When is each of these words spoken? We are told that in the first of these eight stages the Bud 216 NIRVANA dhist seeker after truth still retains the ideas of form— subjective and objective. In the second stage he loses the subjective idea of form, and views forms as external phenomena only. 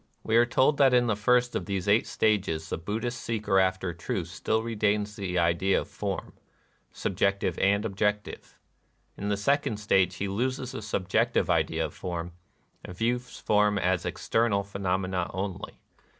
We 0.23 0.35
are 0.35 0.47
told 0.47 0.77
that 0.79 0.95
in 0.95 1.05
the 1.05 1.15
first 1.15 1.55
of 1.55 1.67
these 1.67 1.87
eight 1.87 2.07
stages 2.07 2.69
the 2.71 2.75
Bud 2.79 3.01
216 3.01 3.03
NIRVANA 3.03 3.11
dhist 3.11 3.23
seeker 3.45 3.59
after 3.59 3.93
truth 3.93 4.27
still 4.29 4.63
retains 4.63 5.15
the 5.15 5.37
ideas 5.37 5.81
of 5.81 5.87
form— 5.89 6.33
subjective 6.91 7.59
and 7.59 7.85
objective. 7.85 8.57
In 9.15 9.29
the 9.29 9.37
second 9.37 9.77
stage 9.79 10.15
he 10.15 10.27
loses 10.27 10.71
the 10.71 10.81
subjective 10.81 11.51
idea 11.51 11.85
of 11.85 11.93
form, 11.93 12.31
and 12.83 12.97
views 12.97 13.39
forms 13.39 13.79
as 13.83 14.03
external 14.03 14.63
phenomena 14.63 15.29
only. 15.35 15.79